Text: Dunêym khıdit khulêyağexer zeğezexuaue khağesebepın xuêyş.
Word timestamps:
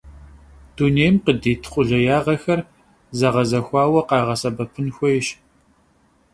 Dunêym 0.75 1.15
khıdit 1.23 1.61
khulêyağexer 1.71 2.59
zeğezexuaue 3.17 4.01
khağesebepın 4.09 4.87
xuêyş. 4.95 5.27